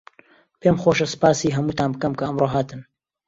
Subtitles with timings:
[0.59, 2.81] پێم خۆشە سپاسی هەمووتان بکەم کە ئەمڕۆ هاتن.